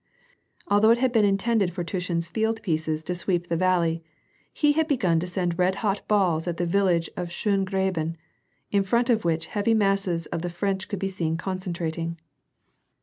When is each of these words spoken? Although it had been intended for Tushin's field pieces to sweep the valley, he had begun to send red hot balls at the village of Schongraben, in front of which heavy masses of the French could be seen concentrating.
Although 0.67 0.89
it 0.89 0.97
had 0.97 1.11
been 1.11 1.25
intended 1.25 1.71
for 1.71 1.83
Tushin's 1.83 2.27
field 2.27 2.63
pieces 2.63 3.03
to 3.03 3.13
sweep 3.13 3.45
the 3.49 3.55
valley, 3.55 4.03
he 4.51 4.71
had 4.71 4.87
begun 4.87 5.19
to 5.19 5.27
send 5.27 5.59
red 5.59 5.75
hot 5.85 6.07
balls 6.07 6.47
at 6.47 6.57
the 6.57 6.65
village 6.65 7.07
of 7.15 7.27
Schongraben, 7.29 8.17
in 8.71 8.81
front 8.81 9.11
of 9.11 9.25
which 9.25 9.45
heavy 9.45 9.75
masses 9.75 10.25
of 10.33 10.41
the 10.41 10.49
French 10.49 10.87
could 10.87 10.97
be 10.97 11.07
seen 11.07 11.37
concentrating. 11.37 12.17